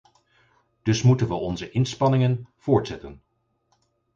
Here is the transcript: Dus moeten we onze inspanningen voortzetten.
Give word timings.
Dus 0.83 1.01
moeten 1.01 1.27
we 1.27 1.33
onze 1.33 1.69
inspanningen 1.71 2.47
voortzetten. 2.57 3.21